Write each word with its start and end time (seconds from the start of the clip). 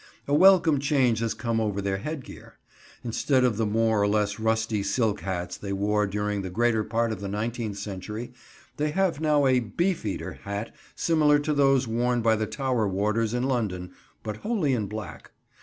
A 0.27 0.33
welcome 0.33 0.79
change 0.79 1.19
has 1.19 1.35
come 1.35 1.61
over 1.61 1.79
their 1.79 1.97
headgear. 1.97 2.55
Instead 3.03 3.43
of 3.43 3.57
the 3.57 3.67
more 3.67 4.01
or 4.01 4.07
less 4.07 4.39
rusty 4.39 4.81
silk 4.81 5.19
hats 5.21 5.57
they 5.57 5.71
wore 5.71 6.07
during 6.07 6.41
the 6.41 6.49
greater 6.49 6.83
part 6.83 7.11
of 7.11 7.21
the 7.21 7.27
nineteenth 7.27 7.77
century, 7.77 8.33
they 8.77 8.89
have 8.89 9.21
now 9.21 9.45
a 9.45 9.59
"beefeater" 9.59 10.39
hat 10.41 10.73
similar 10.95 11.37
to 11.37 11.53
those 11.53 11.87
worn 11.87 12.23
by 12.23 12.35
the 12.35 12.47
Tower 12.47 12.87
warders 12.87 13.35
in 13.35 13.43
London, 13.43 13.91
but 14.23 14.37
wholly 14.37 14.73
in 14.73 14.87
black. 14.87 15.33